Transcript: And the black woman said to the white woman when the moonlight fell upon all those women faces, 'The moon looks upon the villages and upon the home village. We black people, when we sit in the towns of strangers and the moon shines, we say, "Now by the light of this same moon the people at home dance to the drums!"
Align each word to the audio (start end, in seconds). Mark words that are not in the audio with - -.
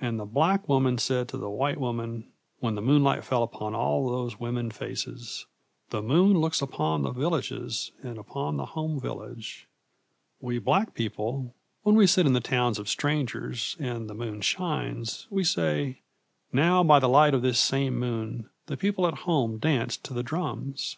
And 0.00 0.18
the 0.18 0.24
black 0.24 0.68
woman 0.68 0.98
said 0.98 1.28
to 1.28 1.36
the 1.36 1.48
white 1.48 1.78
woman 1.78 2.32
when 2.58 2.74
the 2.74 2.82
moonlight 2.82 3.22
fell 3.22 3.44
upon 3.44 3.72
all 3.72 4.10
those 4.10 4.40
women 4.40 4.72
faces, 4.72 5.46
'The 5.90 6.02
moon 6.02 6.40
looks 6.40 6.60
upon 6.60 7.02
the 7.04 7.12
villages 7.12 7.92
and 8.02 8.18
upon 8.18 8.56
the 8.56 8.64
home 8.66 8.98
village. 9.00 9.68
We 10.40 10.58
black 10.58 10.92
people, 10.92 11.54
when 11.84 11.94
we 11.94 12.08
sit 12.08 12.26
in 12.26 12.32
the 12.32 12.40
towns 12.40 12.80
of 12.80 12.88
strangers 12.88 13.76
and 13.78 14.10
the 14.10 14.14
moon 14.14 14.40
shines, 14.40 15.28
we 15.30 15.44
say, 15.44 16.00
"Now 16.52 16.82
by 16.82 16.98
the 16.98 17.08
light 17.08 17.32
of 17.32 17.42
this 17.42 17.60
same 17.60 17.96
moon 17.96 18.50
the 18.66 18.76
people 18.76 19.06
at 19.06 19.18
home 19.18 19.58
dance 19.58 19.96
to 19.98 20.12
the 20.12 20.24
drums!" 20.24 20.96